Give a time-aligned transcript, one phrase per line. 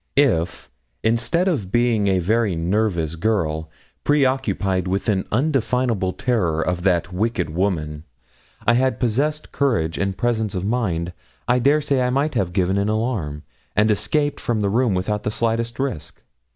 [0.17, 0.67] If,
[1.03, 3.69] instead of being a very nervous girl,
[4.03, 8.05] preoccupied with an undefinable terror of that wicked woman,
[8.65, 11.13] I had possessed courage and presence of mind,
[11.47, 13.43] I dare say I might have given an alarm,
[13.75, 16.23] and escaped from the room without the slightest risk.